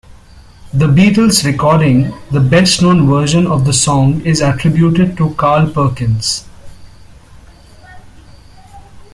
[0.73, 6.43] The Beatles' recording, the best-known version of the song, is attributed to Carl Perkins.